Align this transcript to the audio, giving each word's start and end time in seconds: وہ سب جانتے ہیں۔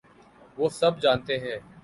وہ 0.57 0.69
سب 0.69 1.01
جانتے 1.01 1.37
ہیں۔ 1.39 1.57